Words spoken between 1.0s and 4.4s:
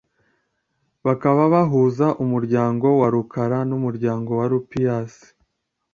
bakaba bahuza umuryango wa Rukara n’umuryango